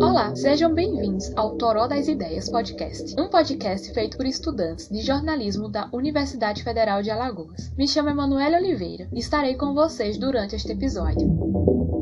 [0.00, 5.68] Olá, sejam bem-vindos ao Toró das Ideias Podcast, um podcast feito por estudantes de jornalismo
[5.68, 7.72] da Universidade Federal de Alagoas.
[7.76, 11.95] Me chamo Emanuele Oliveira e estarei com vocês durante este episódio.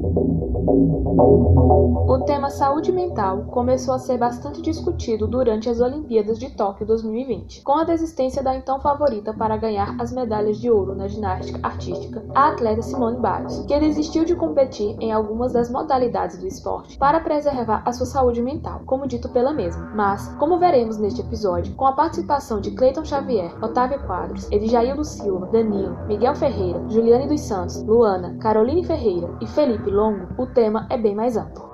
[0.67, 7.62] O tema saúde mental começou a ser bastante discutido durante as Olimpíadas de Tóquio 2020,
[7.62, 12.25] com a desistência da então favorita para ganhar as medalhas de ouro na ginástica artística,
[12.35, 17.21] a atleta Simone Biles, que desistiu de competir em algumas das modalidades do esporte para
[17.21, 19.91] preservar a sua saúde mental, como dito pela mesma.
[19.95, 25.46] Mas, como veremos neste episódio, com a participação de Cleiton Xavier, Otávio Quadros, Edjaildo Silva,
[25.46, 30.97] Danilo, Miguel Ferreira, Juliane dos Santos, Luana, Caroline Ferreira e Felipe Longo, o tema é
[30.97, 31.65] bem mais amplo.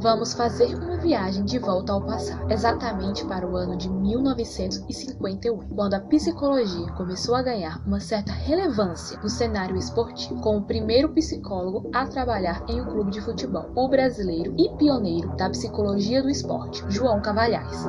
[0.00, 5.94] Vamos fazer uma viagem de volta ao passado, exatamente para o ano de 1951, quando
[5.94, 11.88] a psicologia começou a ganhar uma certa relevância no cenário esportivo, com o primeiro psicólogo
[11.94, 16.84] a trabalhar em um clube de futebol, o brasileiro e pioneiro da psicologia do esporte,
[16.88, 17.86] João Cavalhais.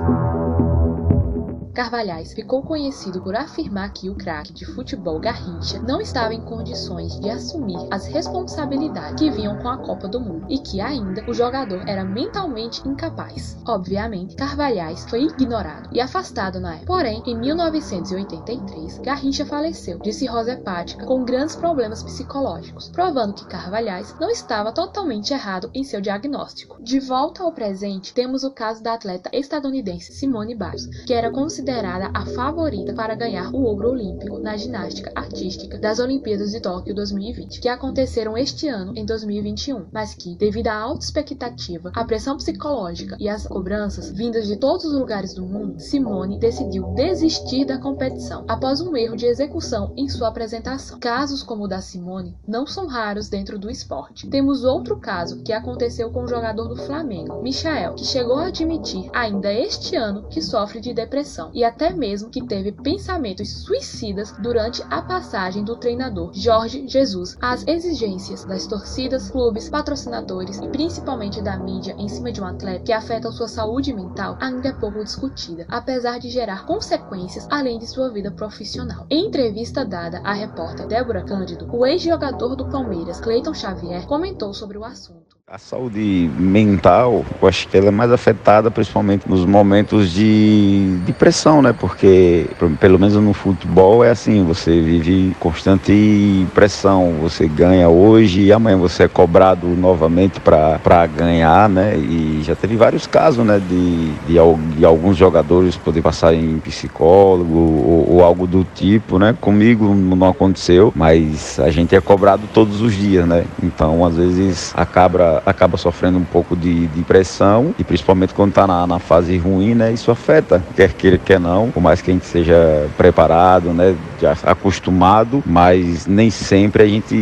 [1.73, 7.19] Carvalhais ficou conhecido por afirmar que o craque de futebol Garrincha não estava em condições
[7.19, 11.33] de assumir as responsabilidades que vinham com a Copa do Mundo e que ainda o
[11.33, 13.57] jogador era mentalmente incapaz.
[13.67, 16.85] Obviamente, Carvalhais foi ignorado e afastado na época.
[16.85, 24.15] Porém, em 1983, Garrincha faleceu de cirrose hepática com grandes problemas psicológicos, provando que Carvalhais
[24.19, 26.77] não estava totalmente errado em seu diagnóstico.
[26.83, 31.62] De volta ao presente, temos o caso da atleta estadunidense Simone Biles, que era considerada
[31.63, 36.93] considerada a favorita para ganhar o ouro olímpico na ginástica artística das Olimpíadas de Tóquio
[36.93, 42.35] 2020, que aconteceram este ano em 2021, mas que, devido à alta expectativa, à pressão
[42.35, 47.77] psicológica e às cobranças vindas de todos os lugares do mundo, Simone decidiu desistir da
[47.77, 50.99] competição após um erro de execução em sua apresentação.
[50.99, 54.27] Casos como o da Simone não são raros dentro do esporte.
[54.27, 59.09] Temos outro caso que aconteceu com o jogador do Flamengo, Michael, que chegou a admitir
[59.13, 64.83] ainda este ano que sofre de depressão e até mesmo que teve pensamentos suicidas durante
[64.89, 71.57] a passagem do treinador Jorge Jesus às exigências das torcidas, clubes, patrocinadores e principalmente da
[71.57, 75.65] mídia em cima de um atleta que afeta sua saúde mental ainda é pouco discutida,
[75.69, 79.05] apesar de gerar consequências além de sua vida profissional.
[79.09, 84.77] Em entrevista dada à repórter Débora Cândido, o ex-jogador do Palmeiras, Cleiton Xavier, comentou sobre
[84.77, 85.32] o assunto.
[85.53, 91.13] A saúde mental, eu acho que ela é mais afetada principalmente nos momentos de, de
[91.13, 91.71] pressão, né?
[91.71, 92.47] Porque,
[92.79, 97.17] pelo menos no futebol, é assim: você vive constante pressão.
[97.21, 101.97] Você ganha hoje e amanhã você é cobrado novamente para ganhar, né?
[101.97, 103.59] E já teve vários casos, né?
[103.59, 109.37] De, de, de alguns jogadores poder passar em psicólogo ou, ou, algo do tipo, né?
[109.39, 113.45] Comigo não aconteceu, mas a gente é cobrado todos os dias, né?
[113.61, 118.65] Então, às vezes, acaba acaba sofrendo um pouco de, de pressão e principalmente quando está
[118.67, 119.91] na, na, fase ruim, né?
[119.91, 123.95] Isso afeta, quer queira, quer não, por mais que a gente seja preparado, né?
[124.21, 127.15] Já acostumado, mas nem sempre a gente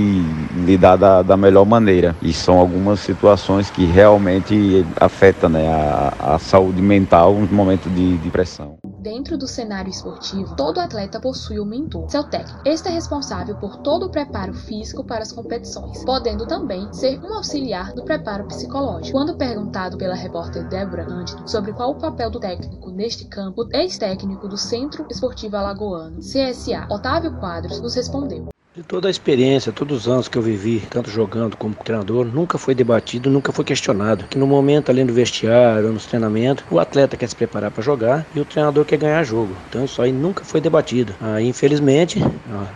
[0.66, 2.16] lidar da, da melhor maneira.
[2.22, 8.18] E são algumas situações que realmente afetam né, a, a saúde mental nos momentos de,
[8.18, 8.78] de pressão.
[9.02, 12.62] Dentro do cenário esportivo, todo atleta possui um mentor, seu técnico.
[12.64, 17.34] Este é responsável por todo o preparo físico para as competições, podendo também ser um
[17.34, 19.18] auxiliar do preparo psicológico.
[19.18, 23.76] Quando perguntado pela repórter Débora Cândido sobre qual o papel do técnico neste campo, o
[23.76, 28.50] ex-técnico do Centro Esportivo Alagoano, CSA, Otávio Quadros, nos respondeu.
[28.74, 32.58] De toda a experiência, todos os anos que eu vivi, tanto jogando como treinador, nunca
[32.58, 34.24] foi debatido, nunca foi questionado.
[34.30, 38.26] Que no momento, além do vestiário, nos treinamentos, o atleta quer se preparar para jogar
[38.34, 39.54] e o treinador quer ganhar jogo.
[39.68, 41.14] Então isso aí nunca foi debatido.
[41.20, 42.24] Ah, infelizmente,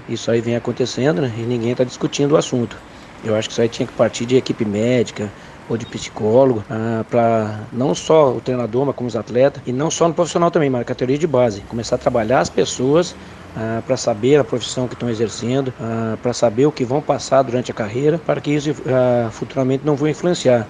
[0.10, 2.76] isso aí vem acontecendo né, e ninguém está discutindo o assunto.
[3.24, 5.32] Eu acho que isso aí tinha que partir de equipe médica,
[5.70, 9.90] ou de psicólogo, ah, para não só o treinador, mas como os atletas, e não
[9.90, 11.62] só no profissional também, mas na categoria de base.
[11.62, 13.16] Começar a trabalhar as pessoas
[13.56, 17.42] ah, para saber a profissão que estão exercendo, ah, para saber o que vão passar
[17.42, 20.68] durante a carreira, para que isso ah, futuramente não vão influenciar.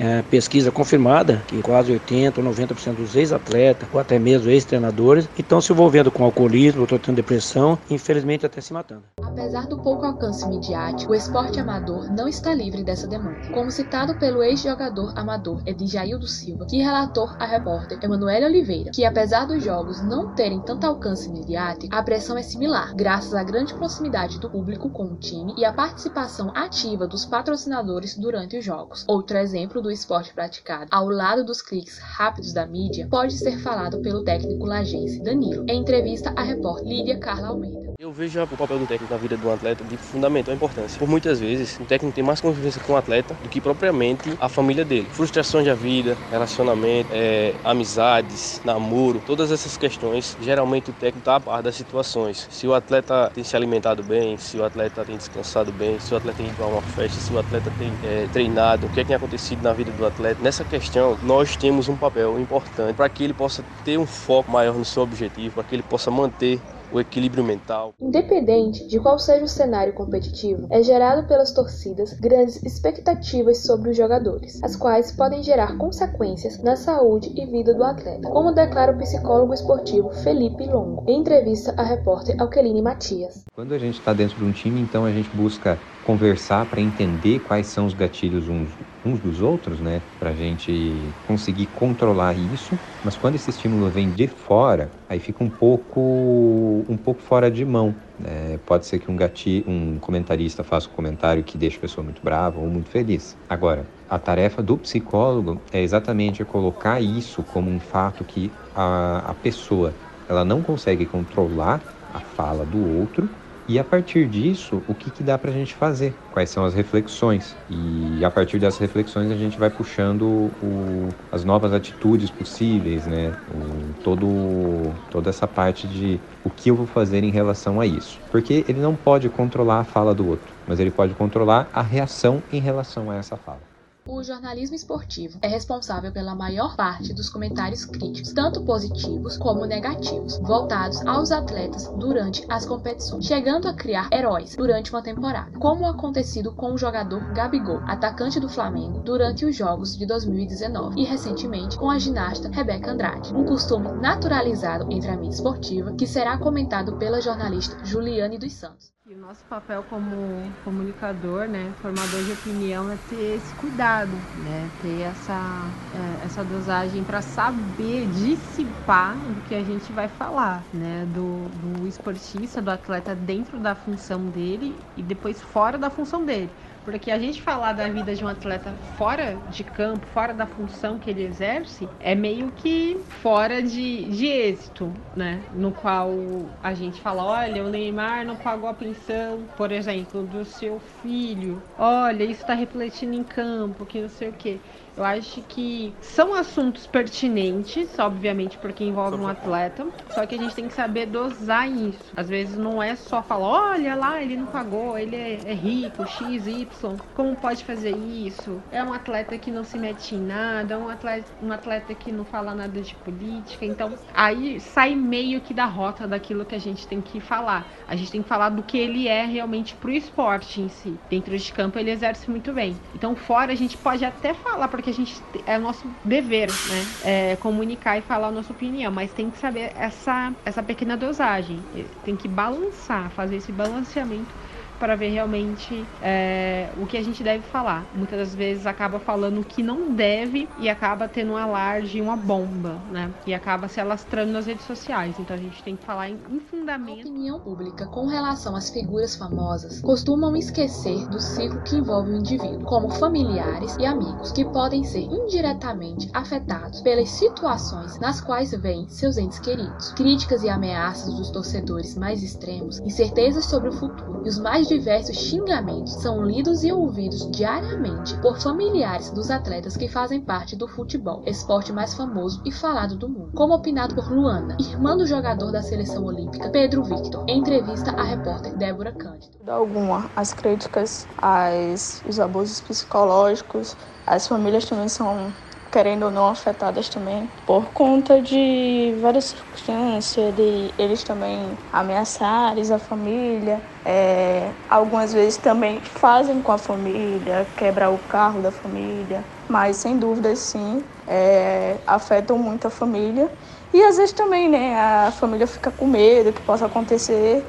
[0.00, 5.60] É, pesquisa confirmada que quase 80 ou 90% dos ex-atletas ou até mesmo ex-treinadores estão
[5.60, 9.02] se envolvendo com alcoolismo, estão tendo depressão infelizmente até se matando.
[9.38, 13.48] Apesar do pouco alcance midiático, o esporte amador não está livre dessa demanda.
[13.54, 19.46] Como citado pelo ex-jogador amador Edjaildo Silva, que relatou à repórter Emanuele Oliveira, que apesar
[19.46, 24.40] dos jogos não terem tanto alcance midiático, a pressão é similar, graças à grande proximidade
[24.40, 29.04] do público com o time e à participação ativa dos patrocinadores durante os jogos.
[29.06, 34.00] Outro exemplo do esporte praticado ao lado dos cliques rápidos da mídia pode ser falado
[34.00, 37.94] pelo técnico lagense Danilo, em entrevista à repórter Lídia Carla Almeida.
[38.00, 40.98] Eu vejo o papel do técnico do atleta de fundamental importância.
[40.98, 44.48] Por muitas vezes, o técnico tem mais convivência com o atleta do que propriamente a
[44.48, 45.08] família dele.
[45.12, 51.40] Frustrações da vida, relacionamento, é, amizades, namoro, todas essas questões, geralmente o técnico está a
[51.40, 52.46] par das situações.
[52.50, 56.16] Se o atleta tem se alimentado bem, se o atleta tem descansado bem, se o
[56.16, 59.02] atleta tem ido a uma festa, se o atleta tem é, treinado, o que é
[59.02, 60.42] que tem acontecido na vida do atleta.
[60.42, 64.74] Nessa questão, nós temos um papel importante para que ele possa ter um foco maior
[64.74, 66.60] no seu objetivo, para que ele possa manter
[66.92, 67.94] o equilíbrio mental.
[68.00, 73.96] Independente de qual seja o cenário competitivo, é gerado pelas torcidas grandes expectativas sobre os
[73.96, 78.98] jogadores, as quais podem gerar consequências na saúde e vida do atleta, como declara o
[78.98, 83.44] psicólogo esportivo Felipe Longo, em entrevista à repórter Alqueline Matias.
[83.52, 87.40] Quando a gente está dentro de um time, então a gente busca conversar para entender
[87.40, 90.00] quais são os gatilhos uns, uns dos outros, né?
[90.18, 92.80] Para a gente conseguir controlar isso.
[93.04, 97.62] Mas quando esse estímulo vem de fora, aí fica um pouco, um pouco fora de
[97.62, 97.94] mão.
[98.18, 98.56] Né?
[98.64, 102.22] Pode ser que um, gatilho, um comentarista faça um comentário que deixa a pessoa muito
[102.24, 103.36] brava ou muito feliz.
[103.46, 109.34] Agora, a tarefa do psicólogo é exatamente colocar isso como um fato que a, a
[109.34, 109.94] pessoa
[110.26, 113.28] ela não consegue controlar a fala do outro
[113.68, 116.14] e a partir disso, o que, que dá para a gente fazer?
[116.32, 117.54] Quais são as reflexões?
[117.68, 120.22] E a partir dessas reflexões a gente vai puxando
[120.62, 123.30] o, as novas atitudes possíveis, né?
[123.54, 128.18] O, todo, toda essa parte de o que eu vou fazer em relação a isso.
[128.30, 132.42] Porque ele não pode controlar a fala do outro, mas ele pode controlar a reação
[132.50, 133.67] em relação a essa fala.
[134.10, 140.38] O jornalismo esportivo é responsável pela maior parte dos comentários críticos, tanto positivos como negativos,
[140.38, 146.52] voltados aos atletas durante as competições, chegando a criar heróis durante uma temporada, como acontecido
[146.52, 151.90] com o jogador Gabigol, atacante do Flamengo, durante os Jogos de 2019 e recentemente com
[151.90, 157.20] a ginasta Rebeca Andrade, um costume naturalizado entre a mídia esportiva que será comentado pela
[157.20, 158.97] jornalista Juliane dos Santos.
[159.28, 165.76] Nosso papel como comunicador, né, formador de opinião, é ter esse cuidado, né, ter essa,
[165.92, 171.86] é, essa dosagem para saber dissipar do que a gente vai falar, né, do, do
[171.86, 176.56] esportista, do atleta dentro da função dele e depois fora da função dele.
[176.82, 180.98] Porque a gente falar da vida de um atleta fora de campo, fora da função
[180.98, 185.46] que ele exerce, é meio que fora de, de êxito, né?
[185.50, 190.44] No qual a gente fala, olha, o Neymar não pagou a pensão, por exemplo, do
[190.44, 191.62] seu filho.
[191.76, 194.62] Olha, isso está refletindo em campo, que não sei o quê.
[194.98, 200.56] Eu acho que são assuntos pertinentes, obviamente, porque envolvem um atleta, só que a gente
[200.56, 202.12] tem que saber dosar isso.
[202.16, 206.04] Às vezes não é só falar, olha lá, ele não pagou, ele é, é rico,
[206.04, 208.60] X, Y, como pode fazer isso?
[208.72, 212.10] É um atleta que não se mete em nada, é um atleta, um atleta que
[212.10, 213.64] não fala nada de política.
[213.64, 217.72] Então, aí sai meio que da rota daquilo que a gente tem que falar.
[217.86, 221.00] A gente tem que falar do que ele é realmente pro esporte em si.
[221.08, 222.82] Dentro de campo ele exerce muito bem.
[222.92, 226.48] Então, fora a gente pode até falar, porque que a gente é o nosso dever,
[226.66, 226.96] né?
[227.00, 231.68] É comunicar e falar a nossa opinião, mas tem que saber essa, essa pequena dosagem.
[232.02, 234.34] Tem que balançar, fazer esse balanceamento
[234.78, 237.84] para ver realmente é, o que a gente deve falar.
[237.94, 242.16] Muitas das vezes acaba falando o que não deve e acaba tendo um alarde, uma
[242.16, 243.10] bomba, né?
[243.26, 245.16] E acaba se alastrando nas redes sociais.
[245.18, 247.06] Então a gente tem que falar em, em fundamento.
[247.06, 252.16] A opinião pública com relação às figuras famosas costumam esquecer do ciclo que envolve o
[252.16, 258.88] indivíduo, como familiares e amigos, que podem ser indiretamente afetados pelas situações nas quais vêm
[258.88, 259.92] seus entes queridos.
[259.92, 265.16] Críticas e ameaças dos torcedores mais extremos, incertezas sobre o futuro e os mais diversos
[265.16, 271.22] xingamentos são lidos e ouvidos diariamente por familiares dos atletas que fazem parte do futebol,
[271.26, 275.62] esporte mais famoso e falado do mundo, como opinado por Luana, irmã do jogador da
[275.62, 279.38] seleção olímpica Pedro Victor, em entrevista à repórter Débora Cândido.
[279.46, 283.74] Alguma, as críticas, as, os abusos psicológicos,
[284.06, 285.32] as famílias também são
[285.70, 292.78] querendo ou não afetadas também por conta de várias circunstâncias de eles também ameaçarem a
[292.78, 293.62] família.
[293.84, 299.98] É, algumas vezes também fazem com a família quebrar o carro da família mas sem
[299.98, 303.32] dúvida sim é, afetam muito a família.
[303.72, 307.46] E às vezes também né a família fica com medo que possa acontecer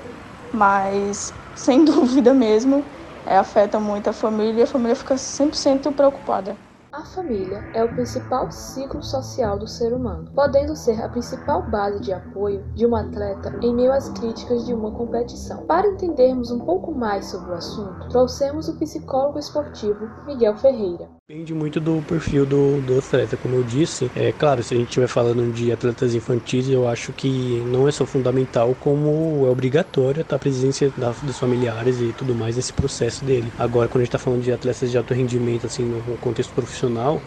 [0.51, 2.85] mas sem dúvida mesmo
[3.25, 6.57] é, afeta muito a família e a família fica 100% preocupada
[6.91, 11.99] A família é o principal ciclo social do ser humano, podendo ser a principal base
[11.99, 15.67] de apoio de um atleta em meio às críticas de uma competição.
[15.67, 21.07] Para entendermos um pouco mais sobre o assunto, trouxemos o psicólogo esportivo Miguel Ferreira.
[21.29, 24.09] Depende muito do perfil do, do atleta, como eu disse.
[24.15, 27.91] É claro, se a gente estiver falando de atletas infantis, eu acho que não é
[27.91, 33.23] só fundamental, como é obrigatório a presença da, dos familiares e tudo mais nesse processo
[33.23, 33.53] dele.
[33.59, 36.79] Agora, quando a gente está falando de atletas de alto rendimento, assim, no contexto profissional,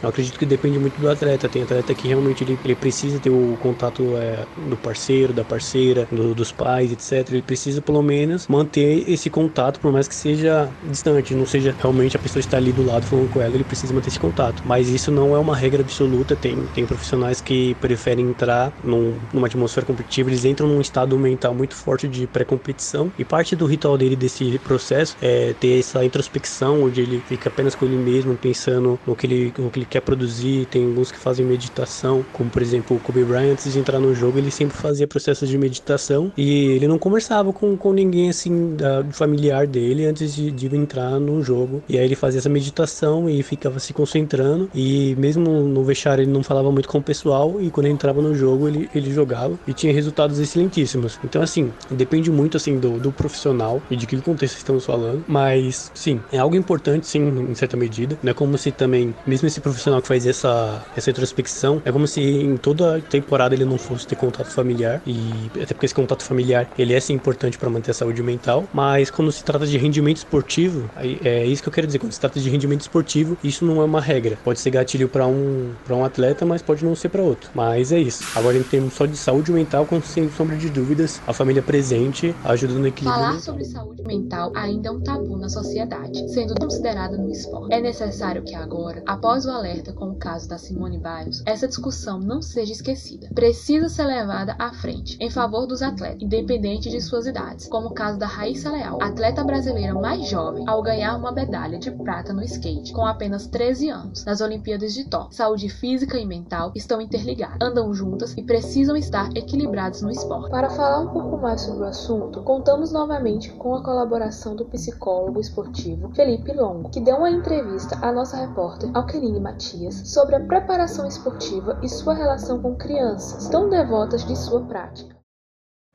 [0.02, 1.48] eu acredito que depende muito do atleta.
[1.48, 6.06] Tem atleta que realmente ele, ele precisa ter o contato é, do parceiro, da parceira,
[6.10, 7.30] do, dos pais, etc.
[7.32, 12.16] Ele precisa, pelo menos, manter esse contato, por mais que seja distante, não seja realmente
[12.16, 14.62] a pessoa estar ali do lado falando com ela, ele precisa manter esse contato.
[14.64, 16.34] Mas isso não é uma regra absoluta.
[16.36, 21.54] Tem, tem profissionais que preferem entrar num, numa atmosfera competitiva, eles entram num estado mental
[21.54, 23.12] muito forte de pré-competição.
[23.18, 27.74] E parte do ritual dele, desse processo, é ter essa introspecção, onde ele fica apenas
[27.74, 30.66] com ele mesmo, pensando no que ele, no que ele quer produzir.
[30.66, 34.14] Tem alguns que fazem meditação, como por exemplo o Kobe Bryant, antes de entrar no
[34.14, 38.74] jogo, ele sempre fazia processos de meditação e ele não conversava com, com ninguém assim,
[38.76, 41.82] da, familiar dele, antes de, de entrar no jogo.
[41.88, 44.70] E aí ele fazia essa meditação e ficava se concentrando.
[44.74, 47.60] E mesmo no vestiário ele não falava muito com o pessoal.
[47.60, 51.18] E quando entrava no jogo, ele, ele jogava e tinha resultados excelentíssimos.
[51.24, 55.24] Então, assim, depende muito assim do, do profissional e de que contexto estamos falando.
[55.28, 58.18] Mas, sim, é algo importante, sim, em certa medida.
[58.22, 62.06] Não é como se também, mesmo esse profissional que faz essa, essa introspecção, é como
[62.06, 65.00] se em toda temporada ele não fosse ter contato familiar.
[65.06, 68.68] E até porque esse contato familiar ele é sim importante para manter a saúde mental.
[68.74, 70.90] Mas quando se trata de rendimento esportivo,
[71.24, 71.98] é isso que eu quero dizer.
[71.98, 74.38] Quando se trata de rendimento esportivo, isso não é uma regra.
[74.44, 77.50] Pode ser gatilho para um, pra um atleta, mas pode não ser para outro.
[77.54, 78.24] Mas é isso.
[78.36, 82.34] Agora, em termos só de saúde mental, com sem sombra de dúvidas, a família presente
[82.44, 83.22] ajuda no equilíbrio.
[83.22, 87.74] Falar sobre saúde mental ainda é um tabu na sociedade, sendo considerada no esporte.
[87.74, 92.18] É necessário que agora, após o alerta com o caso da Simone Biles, essa discussão
[92.18, 93.28] não seja esquecida.
[93.32, 97.94] Precisa ser levada à frente, em favor dos atletas, independente de suas idades, como o
[97.94, 102.42] caso da Raíssa Leal, atleta brasileira mais jovem ao ganhar uma medalha de prata no
[102.42, 105.36] skate, com apenas 13 anos, nas Olimpíadas de Tóquio.
[105.36, 110.50] Saúde física e mental estão interligadas, andam juntas e precisam estar equilibradas no esporte.
[110.50, 115.38] Para falar um pouco mais sobre o assunto, contamos novamente com a colaboração do psicólogo
[115.38, 121.06] esportivo Felipe Longo, que deu uma entrevista à nossa repórter Alquerine Matias sobre a preparação
[121.06, 125.14] esportiva e sua relação com crianças, tão devotas de sua prática.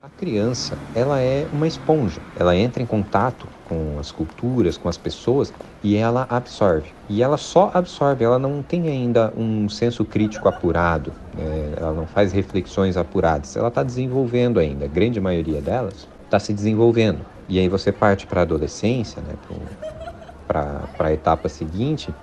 [0.00, 2.20] A criança, ela é uma esponja.
[2.38, 6.92] Ela entra em contato com as culturas, com as pessoas e ela absorve.
[7.08, 11.74] E ela só absorve, ela não tem ainda um senso crítico apurado, né?
[11.76, 13.56] ela não faz reflexões apuradas.
[13.56, 17.26] Ela está desenvolvendo ainda, a grande maioria delas está se desenvolvendo.
[17.48, 19.34] E aí você parte para a adolescência, né?
[20.46, 22.14] para a etapa seguinte,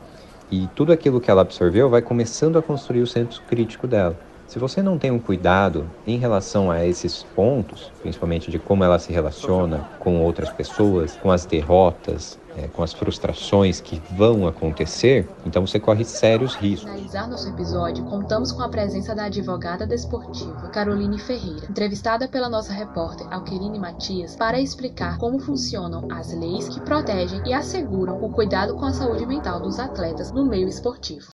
[0.51, 4.17] e tudo aquilo que ela absorveu vai começando a construir o senso crítico dela.
[4.47, 8.99] Se você não tem um cuidado em relação a esses pontos, principalmente de como ela
[8.99, 15.27] se relaciona com outras pessoas, com as derrotas, é, com as frustrações que vão acontecer,
[15.45, 16.85] então você corre sérios riscos.
[16.85, 22.49] Para finalizar nosso episódio, contamos com a presença da advogada desportiva Caroline Ferreira, entrevistada pela
[22.49, 28.31] nossa repórter Alquerine Matias, para explicar como funcionam as leis que protegem e asseguram o
[28.31, 31.34] cuidado com a saúde mental dos atletas no meio esportivo.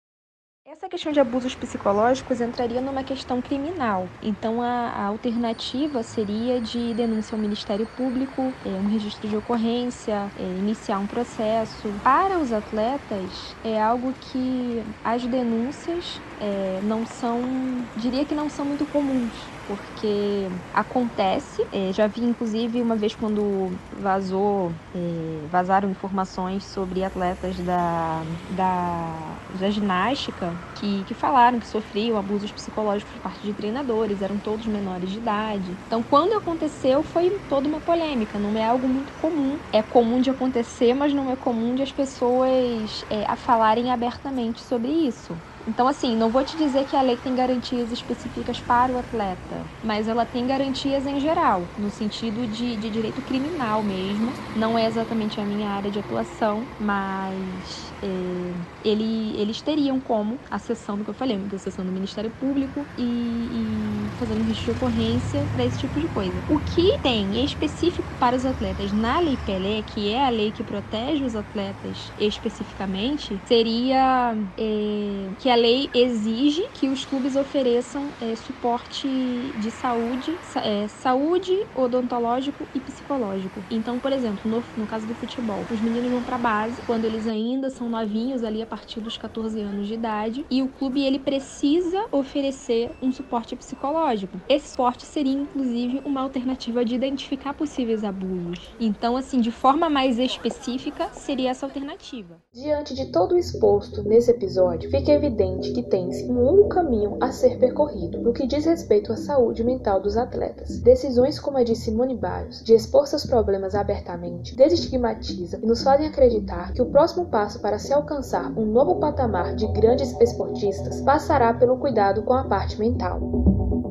[0.88, 4.10] Questão de abusos psicológicos entraria numa questão criminal.
[4.22, 10.32] Então, a, a alternativa seria de denúncia ao Ministério Público, é, um registro de ocorrência,
[10.34, 12.00] é, iniciar um processo.
[12.02, 18.64] Para os atletas, é algo que as denúncias é, não são, diria que não são
[18.64, 21.62] muito comuns porque acontece.
[21.70, 29.38] É, já vi, inclusive, uma vez quando vazou, é, vazaram informações sobre atletas da, da,
[29.46, 34.66] da ginástica que, que falaram que sofriam abusos psicológicos por parte de treinadores, eram todos
[34.66, 35.78] menores de idade.
[35.86, 39.60] Então, quando aconteceu, foi toda uma polêmica, não é algo muito comum.
[39.70, 44.62] É comum de acontecer, mas não é comum de as pessoas é, a falarem abertamente
[44.62, 45.42] sobre isso.
[45.68, 49.70] Então, assim, não vou te dizer que a lei tem garantias específicas para o atleta,
[49.82, 54.32] mas ela tem garantias em geral, no sentido de, de direito criminal mesmo.
[54.54, 61.04] Não é exatamente a minha área de atuação, mas é, ele, eles teriam como acessando,
[61.04, 65.78] que eu falei, acessando o Ministério Público e, e fazendo registro de ocorrência para esse
[65.78, 66.42] tipo de coisa.
[66.46, 70.64] O que tem específico para os atletas na Lei Pelé, que é a lei que
[70.64, 78.34] protege os atletas especificamente, seria é, que a lei exige que os clubes ofereçam é,
[78.34, 83.62] suporte de saúde, é, saúde, odontológico e psicológico.
[83.70, 87.26] Então, por exemplo, no, no caso do futebol, os meninos vão para base quando eles
[87.26, 91.18] ainda são novinhos, ali a partir dos 14 anos de idade, e o clube ele
[91.18, 94.40] precisa oferecer um suporte psicológico.
[94.48, 98.74] Esse suporte seria inclusive uma alternativa de identificar possíveis abusos.
[98.78, 102.40] Então, assim, de forma mais específica, seria essa alternativa.
[102.52, 107.32] Diante de todo o exposto nesse episódio, fica evidente que tem-se um único caminho a
[107.32, 110.78] ser percorrido no que diz respeito à saúde mental dos atletas.
[110.80, 116.06] Decisões como a de Simone Biles, de expor seus problemas abertamente, desestigmatiza e nos fazem
[116.06, 121.54] acreditar que o próximo passo para se alcançar um novo patamar de grandes esportistas passará
[121.54, 123.87] pelo cuidado com a parte mental.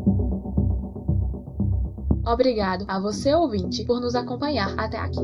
[2.27, 5.21] Obrigado a você, ouvinte, por nos acompanhar até aqui.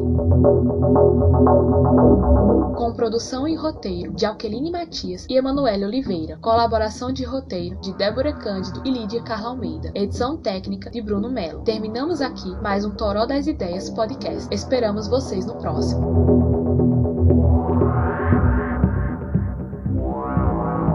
[2.78, 6.38] Com produção e roteiro de Alqueline Matias e Emanuele Oliveira.
[6.38, 9.92] Colaboração de roteiro de Débora Cândido e Lídia Carla Almeida.
[9.94, 11.62] Edição técnica de Bruno Melo.
[11.64, 14.48] Terminamos aqui mais um Toró das Ideias podcast.
[14.50, 16.63] Esperamos vocês no próximo.